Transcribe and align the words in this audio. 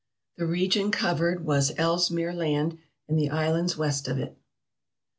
The 0.37 0.47
region 0.47 0.89
covered 0.89 1.45
was 1.45 1.73
Ellesmere 1.77 2.33
Land 2.33 2.79
and 3.07 3.19
the 3.19 3.29
islands 3.29 3.77
west 3.77 4.07
of 4.07 4.17
it. 4.17 4.35